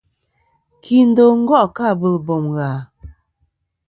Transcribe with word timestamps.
Kindo 0.83 1.23
gò' 1.47 1.67
kɨ 1.75 1.81
abɨl 1.91 2.15
bom 2.25 2.45
ghà? 2.55 2.69